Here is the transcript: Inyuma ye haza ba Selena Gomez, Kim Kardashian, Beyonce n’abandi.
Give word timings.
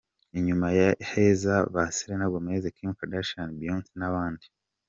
Inyuma 0.37 0.67
ye 0.77 0.87
haza 1.09 1.55
ba 1.73 1.83
Selena 1.95 2.25
Gomez, 2.31 2.63
Kim 2.75 2.89
Kardashian, 2.97 3.49
Beyonce 3.59 3.91
n’abandi. 3.99 4.45